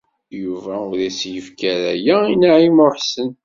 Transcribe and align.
Yuba 0.41 0.73
ur 0.89 0.99
as-yefki 1.09 1.63
ara 1.73 1.91
aya 1.95 2.17
i 2.31 2.33
Naɛima 2.35 2.83
u 2.87 2.89
Ḥsen. 2.97 3.29